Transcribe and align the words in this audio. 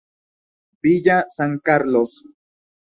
Villa 0.81 1.25
San 1.37 1.59
Carlos. 1.59 2.21